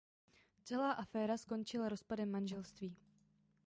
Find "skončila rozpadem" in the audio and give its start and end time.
1.37-2.31